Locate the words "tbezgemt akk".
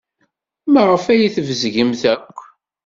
1.35-2.37